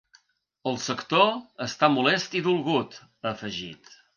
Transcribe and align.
El 0.71 0.79
sector 0.85 1.27
està 1.67 1.91
molest 1.99 2.39
i 2.41 2.45
dolgut, 2.51 2.99
ha 3.25 3.31
afegit. 3.37 3.97